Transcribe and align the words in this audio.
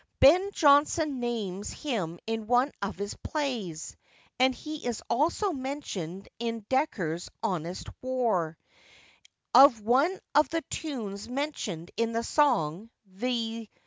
Ben 0.19 0.51
Jonson 0.51 1.19
names 1.19 1.69
him 1.69 2.17
in 2.25 2.47
one 2.47 2.71
of 2.81 2.95
his 2.97 3.13
plays, 3.13 3.95
and 4.39 4.55
he 4.55 4.83
is 4.87 5.03
also 5.11 5.51
mentioned 5.51 6.27
in 6.39 6.63
Dekker's 6.71 7.29
Honest 7.43 7.85
Whore. 8.03 8.55
Of 9.53 9.81
one 9.81 10.19
of 10.33 10.49
the 10.49 10.63
tunes 10.71 11.29
mentioned 11.29 11.91
in 11.97 12.13
the 12.13 12.23
song, 12.23 12.89
viz. 13.05 13.67